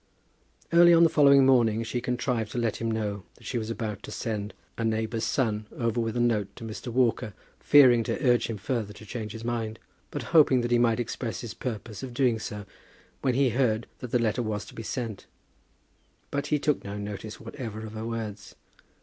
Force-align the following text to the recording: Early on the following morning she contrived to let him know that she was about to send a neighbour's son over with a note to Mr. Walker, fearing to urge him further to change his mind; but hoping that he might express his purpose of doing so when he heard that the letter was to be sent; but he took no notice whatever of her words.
Early 0.73 0.95
on 0.95 1.03
the 1.03 1.11
following 1.11 1.45
morning 1.45 1.83
she 1.83 2.01
contrived 2.01 2.51
to 2.53 2.57
let 2.57 2.77
him 2.77 2.89
know 2.89 3.21
that 3.35 3.45
she 3.45 3.59
was 3.59 3.69
about 3.69 4.01
to 4.01 4.09
send 4.09 4.55
a 4.75 4.83
neighbour's 4.83 5.23
son 5.25 5.67
over 5.77 6.01
with 6.01 6.17
a 6.17 6.19
note 6.19 6.49
to 6.55 6.63
Mr. 6.63 6.87
Walker, 6.87 7.35
fearing 7.59 8.03
to 8.05 8.19
urge 8.27 8.47
him 8.47 8.57
further 8.57 8.93
to 8.93 9.05
change 9.05 9.33
his 9.33 9.43
mind; 9.43 9.77
but 10.09 10.23
hoping 10.33 10.61
that 10.61 10.71
he 10.71 10.79
might 10.79 10.99
express 10.99 11.41
his 11.41 11.53
purpose 11.53 12.01
of 12.01 12.15
doing 12.15 12.39
so 12.39 12.65
when 13.21 13.35
he 13.35 13.49
heard 13.51 13.85
that 13.99 14.09
the 14.09 14.17
letter 14.17 14.41
was 14.41 14.65
to 14.65 14.73
be 14.73 14.81
sent; 14.81 15.27
but 16.31 16.47
he 16.47 16.57
took 16.57 16.83
no 16.83 16.97
notice 16.97 17.39
whatever 17.39 17.85
of 17.85 17.93
her 17.93 18.03
words. 18.07 18.55